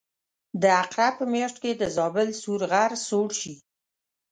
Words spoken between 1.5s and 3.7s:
کې د زابل سور غر سوړ شي.